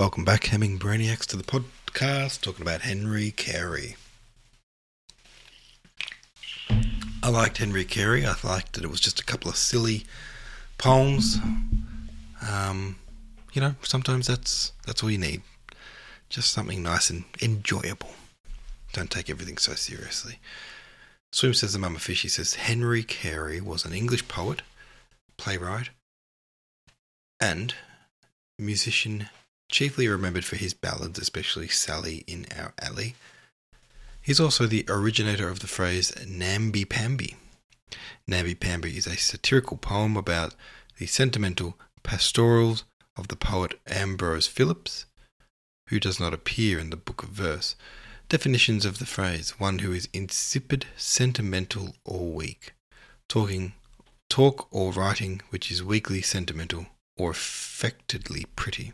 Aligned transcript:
Welcome 0.00 0.24
back, 0.24 0.46
Hemming 0.46 0.78
Brainiacs, 0.78 1.26
to 1.26 1.36
the 1.36 1.42
podcast 1.42 2.40
talking 2.40 2.62
about 2.62 2.80
Henry 2.80 3.32
Carey. 3.32 3.96
I 7.22 7.28
liked 7.28 7.58
Henry 7.58 7.84
Carey. 7.84 8.24
I 8.24 8.34
liked 8.42 8.72
that 8.72 8.84
it 8.84 8.90
was 8.90 9.02
just 9.02 9.20
a 9.20 9.24
couple 9.26 9.50
of 9.50 9.56
silly 9.56 10.06
poems. 10.78 11.36
Um, 12.50 12.96
you 13.52 13.60
know, 13.60 13.74
sometimes 13.82 14.26
that's 14.26 14.72
that's 14.86 15.02
all 15.02 15.10
you 15.10 15.18
need. 15.18 15.42
Just 16.30 16.50
something 16.50 16.82
nice 16.82 17.10
and 17.10 17.24
enjoyable. 17.42 18.14
Don't 18.94 19.10
take 19.10 19.28
everything 19.28 19.58
so 19.58 19.74
seriously. 19.74 20.38
Swim 21.30 21.52
says 21.52 21.74
the 21.74 21.78
Mama 21.78 21.98
Fish. 21.98 22.22
He 22.22 22.28
says 22.28 22.54
Henry 22.54 23.02
Carey 23.02 23.60
was 23.60 23.84
an 23.84 23.92
English 23.92 24.28
poet, 24.28 24.62
playwright, 25.36 25.90
and 27.38 27.74
musician 28.58 29.28
chiefly 29.70 30.08
remembered 30.08 30.44
for 30.44 30.56
his 30.56 30.74
ballads, 30.74 31.18
especially 31.18 31.68
Sally 31.68 32.24
in 32.26 32.46
Our 32.56 32.74
Alley. 32.80 33.14
He's 34.20 34.40
also 34.40 34.66
the 34.66 34.84
originator 34.88 35.48
of 35.48 35.60
the 35.60 35.66
phrase 35.66 36.12
namby 36.26 36.84
pamby. 36.84 37.36
Namby 38.26 38.54
pamby 38.54 38.96
is 38.96 39.06
a 39.06 39.16
satirical 39.16 39.76
poem 39.76 40.16
about 40.16 40.54
the 40.98 41.06
sentimental 41.06 41.78
pastorals 42.02 42.84
of 43.16 43.28
the 43.28 43.36
poet 43.36 43.80
Ambrose 43.86 44.46
Philips, 44.46 45.06
who 45.88 45.98
does 45.98 46.20
not 46.20 46.34
appear 46.34 46.78
in 46.78 46.90
the 46.90 46.96
book 46.96 47.22
of 47.22 47.30
verse. 47.30 47.74
Definitions 48.28 48.84
of 48.84 48.98
the 48.98 49.06
phrase 49.06 49.58
one 49.58 49.80
who 49.80 49.92
is 49.92 50.08
insipid, 50.12 50.86
sentimental, 50.96 51.96
or 52.04 52.30
weak. 52.30 52.74
Talking, 53.28 53.72
talk 54.28 54.68
or 54.70 54.92
writing 54.92 55.42
which 55.50 55.70
is 55.70 55.82
weakly 55.82 56.22
sentimental 56.22 56.86
or 57.16 57.30
affectedly 57.30 58.46
pretty. 58.54 58.92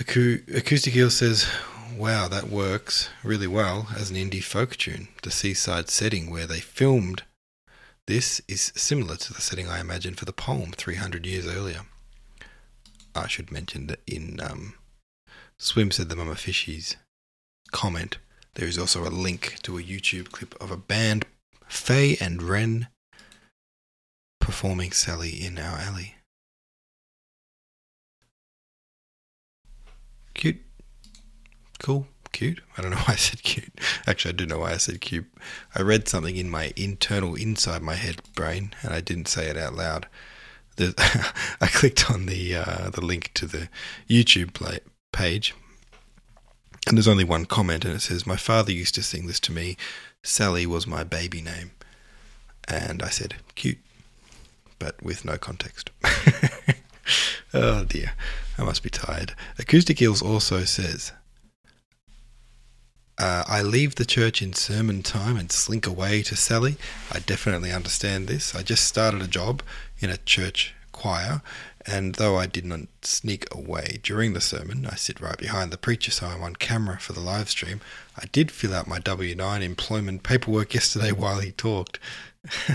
Acoustic 0.00 0.96
Eel 0.96 1.10
says, 1.10 1.46
Wow, 1.94 2.26
that 2.28 2.48
works 2.48 3.10
really 3.22 3.46
well 3.46 3.88
as 3.94 4.10
an 4.10 4.16
indie 4.16 4.42
folk 4.42 4.76
tune. 4.76 5.08
The 5.22 5.30
seaside 5.30 5.90
setting 5.90 6.30
where 6.30 6.46
they 6.46 6.60
filmed 6.60 7.24
this 8.06 8.40
is 8.48 8.72
similar 8.74 9.16
to 9.16 9.34
the 9.34 9.42
setting 9.42 9.68
I 9.68 9.78
imagined 9.78 10.18
for 10.18 10.24
the 10.24 10.32
poem 10.32 10.72
300 10.72 11.26
years 11.26 11.46
earlier. 11.46 11.82
I 13.14 13.28
should 13.28 13.52
mention 13.52 13.88
that 13.88 14.00
in 14.06 14.40
um, 14.40 14.74
Swim 15.58 15.90
said 15.90 16.08
the 16.08 16.16
Mama 16.16 16.34
Fishies 16.34 16.96
comment, 17.70 18.16
there 18.54 18.66
is 18.66 18.78
also 18.78 19.06
a 19.06 19.10
link 19.10 19.58
to 19.62 19.78
a 19.78 19.82
YouTube 19.82 20.32
clip 20.32 20.54
of 20.62 20.70
a 20.70 20.76
band, 20.78 21.26
Faye 21.68 22.16
and 22.20 22.42
Wren, 22.42 22.88
performing 24.40 24.92
Sally 24.92 25.44
in 25.44 25.58
Our 25.58 25.76
Alley. 25.76 26.14
Cute. 30.40 30.62
Cool. 31.80 32.06
Cute. 32.32 32.62
I 32.78 32.80
don't 32.80 32.92
know 32.92 32.96
why 33.06 33.12
I 33.12 33.16
said 33.16 33.42
cute. 33.42 33.78
Actually, 34.06 34.30
I 34.30 34.36
do 34.36 34.46
know 34.46 34.60
why 34.60 34.72
I 34.72 34.78
said 34.78 35.02
cute. 35.02 35.30
I 35.74 35.82
read 35.82 36.08
something 36.08 36.34
in 36.34 36.48
my 36.48 36.72
internal, 36.76 37.34
inside 37.34 37.82
my 37.82 37.94
head 37.94 38.22
brain, 38.34 38.72
and 38.82 38.94
I 38.94 39.02
didn't 39.02 39.28
say 39.28 39.48
it 39.48 39.58
out 39.58 39.74
loud. 39.74 40.08
I 40.78 41.66
clicked 41.66 42.10
on 42.10 42.24
the 42.24 42.56
uh, 42.56 42.88
the 42.88 43.04
link 43.04 43.32
to 43.34 43.44
the 43.46 43.68
YouTube 44.08 44.54
play, 44.54 44.78
page, 45.12 45.54
and 46.88 46.96
there's 46.96 47.08
only 47.08 47.24
one 47.24 47.44
comment, 47.44 47.84
and 47.84 47.92
it 47.92 48.00
says, 48.00 48.26
"My 48.26 48.36
father 48.36 48.72
used 48.72 48.94
to 48.94 49.02
sing 49.02 49.26
this 49.26 49.40
to 49.40 49.52
me. 49.52 49.76
Sally 50.22 50.64
was 50.64 50.86
my 50.86 51.04
baby 51.04 51.42
name," 51.42 51.72
and 52.66 53.02
I 53.02 53.10
said, 53.10 53.34
"Cute," 53.56 53.80
but 54.78 55.02
with 55.02 55.22
no 55.22 55.36
context. 55.36 55.90
oh 57.54 57.84
dear. 57.84 58.12
I 58.58 58.64
must 58.64 58.82
be 58.82 58.90
tired. 58.90 59.34
Acoustic 59.58 60.02
Eels 60.02 60.20
also 60.20 60.64
says, 60.64 61.12
uh, 63.18 63.44
I 63.46 63.62
leave 63.62 63.94
the 63.94 64.04
church 64.04 64.40
in 64.40 64.52
sermon 64.52 65.02
time 65.02 65.36
and 65.36 65.52
slink 65.52 65.86
away 65.86 66.22
to 66.22 66.36
Sally. 66.36 66.76
I 67.12 67.18
definitely 67.18 67.72
understand 67.72 68.28
this. 68.28 68.54
I 68.54 68.62
just 68.62 68.84
started 68.84 69.20
a 69.22 69.26
job 69.26 69.62
in 69.98 70.10
a 70.10 70.16
church 70.16 70.74
choir, 70.92 71.42
and 71.86 72.14
though 72.14 72.38
I 72.38 72.46
did 72.46 72.64
not 72.64 72.80
sneak 73.02 73.46
away 73.54 73.98
during 74.02 74.32
the 74.32 74.40
sermon, 74.40 74.86
I 74.86 74.96
sit 74.96 75.20
right 75.20 75.36
behind 75.36 75.70
the 75.70 75.78
preacher 75.78 76.10
so 76.10 76.26
I'm 76.26 76.42
on 76.42 76.56
camera 76.56 76.98
for 76.98 77.12
the 77.12 77.20
live 77.20 77.50
stream. 77.50 77.80
I 78.16 78.26
did 78.32 78.50
fill 78.50 78.74
out 78.74 78.86
my 78.86 78.98
W 78.98 79.34
9 79.34 79.62
employment 79.62 80.22
paperwork 80.22 80.74
yesterday 80.74 81.12
while 81.22 81.40
he 81.40 81.52
talked. 81.52 81.98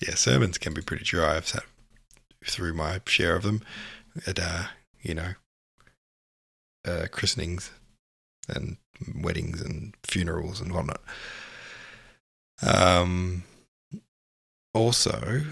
yeah, 0.00 0.14
sermons 0.14 0.58
can 0.58 0.74
be 0.74 0.82
pretty 0.82 1.04
dry. 1.04 1.36
I've 1.36 1.48
sat 1.48 1.64
through 2.46 2.74
my 2.74 3.00
share 3.06 3.36
of 3.36 3.42
them 3.42 3.62
at 4.26 4.38
uh, 4.38 4.64
you 5.02 5.14
know 5.14 5.32
uh, 6.86 7.06
christenings 7.10 7.70
and 8.48 8.76
weddings 9.16 9.60
and 9.60 9.94
funerals 10.04 10.60
and 10.60 10.72
whatnot. 10.72 11.00
Um, 12.62 13.44
also, 14.74 15.42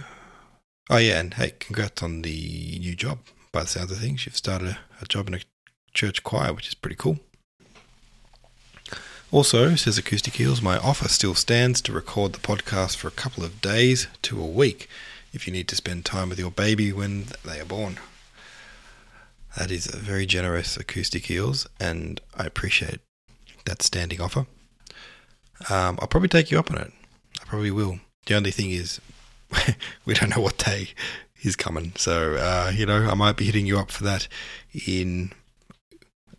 oh 0.88 0.96
yeah, 0.96 1.20
and 1.20 1.34
hey, 1.34 1.52
congrats 1.58 2.02
on 2.02 2.22
the 2.22 2.78
new 2.80 2.94
job. 2.94 3.18
By 3.52 3.62
the 3.62 3.68
sounds 3.68 3.90
of 3.90 3.98
things, 3.98 4.26
you've 4.26 4.36
started 4.36 4.68
a, 4.68 4.78
a 5.02 5.06
job 5.06 5.28
in 5.28 5.34
a 5.34 5.40
church 5.92 6.22
choir, 6.22 6.52
which 6.52 6.68
is 6.68 6.74
pretty 6.74 6.96
cool. 6.96 7.18
Also, 9.32 9.76
says 9.76 9.96
Acoustic 9.96 10.40
Eels, 10.40 10.60
my 10.60 10.76
offer 10.78 11.08
still 11.08 11.36
stands 11.36 11.80
to 11.82 11.92
record 11.92 12.32
the 12.32 12.40
podcast 12.40 12.96
for 12.96 13.06
a 13.06 13.12
couple 13.12 13.44
of 13.44 13.60
days 13.60 14.08
to 14.22 14.40
a 14.40 14.46
week 14.46 14.88
if 15.32 15.46
you 15.46 15.52
need 15.52 15.68
to 15.68 15.76
spend 15.76 16.04
time 16.04 16.28
with 16.28 16.38
your 16.38 16.50
baby 16.50 16.92
when 16.92 17.26
they 17.44 17.60
are 17.60 17.64
born. 17.64 17.98
That 19.56 19.70
is 19.70 19.92
a 19.92 19.96
very 19.96 20.26
generous 20.26 20.76
acoustic 20.76 21.30
eels, 21.30 21.66
and 21.80 22.20
I 22.36 22.44
appreciate 22.44 23.00
that 23.64 23.82
standing 23.82 24.20
offer. 24.20 24.46
Um, 25.69 25.98
I'll 26.00 26.08
probably 26.08 26.28
take 26.28 26.50
you 26.50 26.58
up 26.58 26.70
on 26.70 26.78
it. 26.78 26.92
I 27.40 27.44
probably 27.44 27.70
will. 27.70 28.00
The 28.26 28.36
only 28.36 28.50
thing 28.50 28.70
is, 28.70 29.00
we 30.04 30.14
don't 30.14 30.34
know 30.34 30.42
what 30.42 30.58
day 30.58 30.90
is 31.42 31.56
coming, 31.56 31.92
so 31.96 32.34
uh, 32.34 32.70
you 32.74 32.86
know 32.86 33.08
I 33.10 33.14
might 33.14 33.36
be 33.36 33.46
hitting 33.46 33.66
you 33.66 33.78
up 33.78 33.90
for 33.90 34.04
that 34.04 34.28
in 34.86 35.32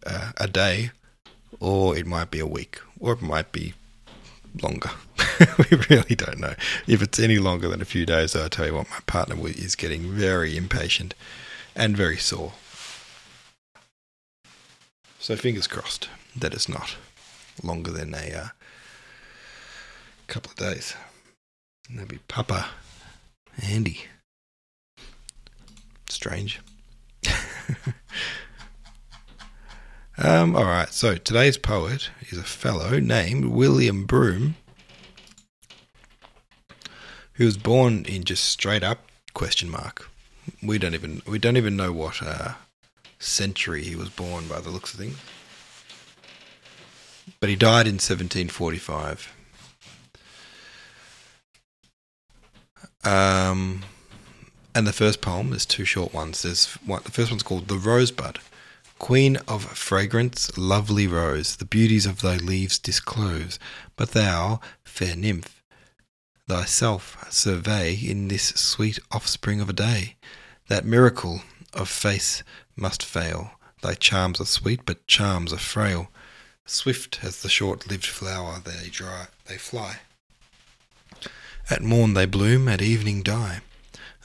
uh, 0.06 0.32
a 0.38 0.48
day, 0.48 0.92
or 1.60 1.98
it 1.98 2.06
might 2.06 2.32
be 2.32 2.40
a 2.40 2.48
week, 2.48 2.80
or 3.00 3.14
it 3.14 3.22
might 3.22 3.52
be 3.52 3.74
longer. 4.62 4.92
we 5.58 5.78
really 5.90 6.16
don't 6.16 6.40
know. 6.40 6.56
If 6.88 7.02
it's 7.02 7.20
any 7.20 7.38
longer 7.38 7.68
than 7.68 7.82
a 7.82 7.86
few 7.86 8.06
days, 8.06 8.36
I'll 8.36 8.50
tell 8.50 8.68
you 8.68 8.76
what, 8.76 8.90
my 8.90 9.00
partner 9.06 9.36
is 9.48 9.76
getting 9.76 10.12
very 10.12 10.58
impatient 10.58 11.14
and 11.76 11.96
very 11.96 12.18
sore. 12.18 12.54
So 15.20 15.36
fingers 15.36 15.68
crossed 15.68 16.10
that 16.36 16.54
it's 16.54 16.68
not 16.68 16.96
longer 17.64 17.92
than 17.92 18.16
a 18.16 18.34
uh, 18.34 18.48
couple 20.28 20.52
of 20.52 20.58
days. 20.58 20.96
And 21.88 21.98
that'd 21.98 22.10
be 22.10 22.20
Papa 22.28 22.70
Andy. 23.62 24.06
Strange. 26.10 26.60
um, 30.18 30.56
all 30.56 30.66
right, 30.66 30.90
so 30.90 31.16
today's 31.16 31.58
poet 31.58 32.10
is 32.30 32.38
a 32.38 32.44
fellow 32.44 33.00
named 33.00 33.46
William 33.46 34.06
Broome, 34.06 34.56
who 37.34 37.46
was 37.46 37.58
born 37.58 38.06
in 38.06 38.24
just 38.24 38.46
straight 38.46 38.84
up 38.84 39.00
question 39.34 39.70
mark. 39.70 40.10
We 40.62 40.78
don't 40.78 40.94
even 40.94 41.22
we 41.28 41.40
don't 41.40 41.58
even 41.58 41.76
know 41.76 41.92
what 41.92 42.22
uh, 42.22 42.54
century 43.20 43.84
he 43.84 43.96
was 43.96 44.10
born 44.10 44.48
by 44.48 44.60
the 44.60 44.70
looks 44.70 44.94
of 44.94 45.00
things. 45.00 45.18
But 47.40 47.50
he 47.50 47.56
died 47.56 47.88
in 47.88 47.96
1745. 47.96 49.34
Um, 53.04 53.84
and 54.76 54.86
the 54.86 54.94
first 54.94 55.22
poem 55.22 55.54
is 55.54 55.66
two 55.66 55.86
short 55.86 56.14
ones. 56.14 56.42
There's 56.44 56.74
one, 56.86 57.02
the 57.04 57.12
first 57.12 57.32
one's 57.32 57.44
called 57.44 57.68
The 57.68 57.78
Rosebud. 57.78 58.40
Queen 59.00 59.38
of 59.48 59.64
fragrance, 59.64 60.56
lovely 60.58 61.08
rose, 61.08 61.56
the 61.56 61.66
beauties 61.66 62.06
of 62.06 62.22
thy 62.22 62.38
leaves 62.38 62.78
disclose. 62.78 63.58
But 63.96 64.12
thou, 64.12 64.60
fair 64.84 65.16
nymph, 65.16 65.61
thyself 66.52 67.18
survey 67.32 67.94
in 67.94 68.28
this 68.28 68.50
sweet 68.50 69.00
offspring 69.10 69.62
of 69.62 69.70
a 69.70 69.74
day, 69.74 70.18
that 70.68 70.84
miracle 70.84 71.44
of 71.74 71.88
face 71.88 72.44
must 72.76 73.02
fail. 73.02 73.52
Thy 73.82 73.94
charms 73.94 74.42
are 74.42 74.46
sweet, 74.46 74.82
but 74.86 75.08
charms 75.08 75.54
are 75.54 75.58
frail. 75.58 76.12
Swift 76.66 77.20
as 77.24 77.42
the 77.42 77.48
short-lived 77.48 78.06
flower, 78.06 78.60
they 78.62 78.90
dry, 78.90 79.28
they 79.46 79.58
fly. 79.58 80.00
At 81.70 81.82
morn 81.82 82.16
they 82.16 82.26
bloom, 82.26 82.68
at 82.68 82.82
evening 82.82 83.24
die. 83.24 83.62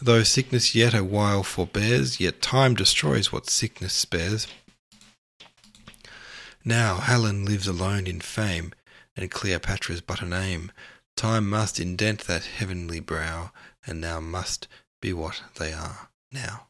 Though 0.02 0.24
sickness 0.24 0.74
yet 0.74 0.94
a 0.94 1.04
while 1.04 1.44
forbears, 1.44 2.18
yet 2.18 2.42
time 2.42 2.74
destroys 2.74 3.30
what 3.30 3.48
sickness 3.48 3.92
spares. 3.92 4.48
Now 6.64 6.96
Helen 6.96 7.44
lives 7.44 7.68
alone 7.68 8.08
in 8.08 8.20
fame, 8.20 8.72
and 9.16 9.30
Cleopatra's 9.30 10.00
but 10.00 10.20
a 10.22 10.26
name. 10.26 10.72
Time 11.16 11.48
must 11.48 11.80
indent 11.80 12.26
that 12.26 12.44
heavenly 12.44 13.00
brow, 13.00 13.50
and 13.86 14.00
now 14.00 14.20
must 14.20 14.68
be 15.00 15.12
what 15.12 15.42
they 15.58 15.72
are 15.72 16.10
now. 16.30 16.66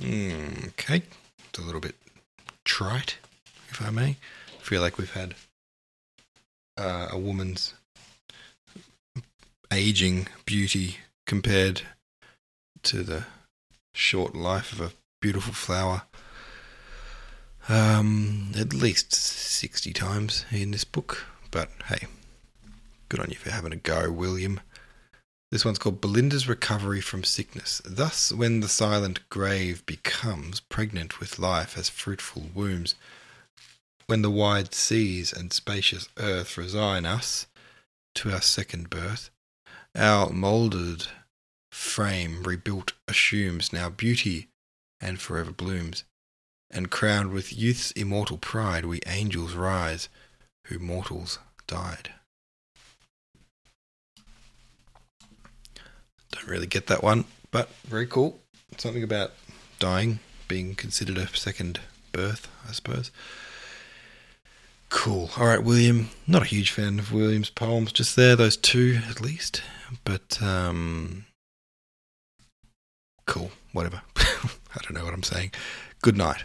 Mm, 0.00 0.68
okay. 0.68 1.02
It's 1.48 1.58
a 1.58 1.62
little 1.62 1.80
bit 1.80 1.94
trite, 2.64 3.18
if 3.68 3.82
I 3.82 3.90
may. 3.90 4.16
I 4.58 4.62
feel 4.62 4.80
like 4.80 4.96
we've 4.96 5.12
had 5.12 5.34
uh, 6.76 7.08
a 7.10 7.18
woman's 7.18 7.74
aging 9.72 10.28
beauty 10.46 10.98
compared 11.26 11.82
to 12.82 13.02
the 13.02 13.24
short 13.94 14.34
life 14.34 14.72
of 14.72 14.80
a 14.80 14.92
beautiful 15.20 15.54
flower. 15.54 16.02
Um, 17.68 18.52
at 18.58 18.74
least 18.74 19.14
60 19.14 19.92
times 19.94 20.44
in 20.50 20.70
this 20.70 20.84
book, 20.84 21.26
but 21.50 21.70
hey, 21.86 22.06
good 23.08 23.20
on 23.20 23.30
you 23.30 23.36
for 23.36 23.50
having 23.50 23.72
a 23.72 23.76
go, 23.76 24.10
William. 24.10 24.60
This 25.50 25.64
one's 25.64 25.78
called 25.78 26.00
Belinda's 26.00 26.48
Recovery 26.48 27.00
from 27.00 27.24
Sickness. 27.24 27.80
Thus, 27.84 28.32
when 28.32 28.60
the 28.60 28.68
silent 28.68 29.26
grave 29.30 29.86
becomes 29.86 30.60
pregnant 30.60 31.20
with 31.20 31.38
life 31.38 31.78
as 31.78 31.88
fruitful 31.88 32.50
wombs, 32.54 32.96
when 34.06 34.20
the 34.20 34.30
wide 34.30 34.74
seas 34.74 35.32
and 35.32 35.52
spacious 35.52 36.08
earth 36.18 36.58
resign 36.58 37.06
us 37.06 37.46
to 38.16 38.30
our 38.30 38.42
second 38.42 38.90
birth, 38.90 39.30
our 39.94 40.28
moulded 40.30 41.06
frame 41.72 42.42
rebuilt 42.42 42.92
assumes 43.08 43.72
now 43.72 43.88
beauty 43.88 44.48
and 45.00 45.20
forever 45.20 45.52
blooms, 45.52 46.04
and 46.70 46.90
crowned 46.90 47.30
with 47.30 47.56
youth's 47.56 47.90
immortal 47.92 48.38
pride, 48.38 48.84
we 48.84 49.00
angels 49.06 49.54
rise 49.54 50.08
who 50.66 50.78
mortals 50.78 51.38
died. 51.66 52.10
Don't 56.32 56.48
really 56.48 56.66
get 56.66 56.88
that 56.88 57.02
one, 57.02 57.24
but 57.50 57.68
very 57.86 58.06
cool. 58.06 58.40
Something 58.76 59.04
about 59.04 59.32
dying 59.78 60.18
being 60.48 60.74
considered 60.74 61.18
a 61.18 61.28
second 61.28 61.80
birth, 62.12 62.48
I 62.68 62.72
suppose. 62.72 63.10
Cool. 64.88 65.30
All 65.36 65.46
right, 65.46 65.62
William. 65.62 66.10
Not 66.26 66.42
a 66.42 66.46
huge 66.46 66.70
fan 66.70 66.98
of 66.98 67.12
William's 67.12 67.50
poems, 67.50 67.92
just 67.92 68.16
there, 68.16 68.36
those 68.36 68.56
two 68.56 69.00
at 69.08 69.20
least. 69.20 69.62
But, 70.04 70.40
um, 70.42 71.26
cool. 73.26 73.50
Whatever. 73.72 74.02
I 74.16 74.80
don't 74.82 74.94
know 74.94 75.04
what 75.04 75.14
I'm 75.14 75.22
saying. 75.22 75.52
Good 76.02 76.16
night. 76.16 76.44